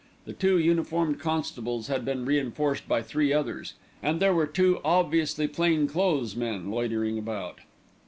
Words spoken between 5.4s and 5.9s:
plain